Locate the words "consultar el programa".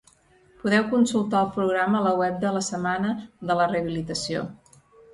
0.93-2.01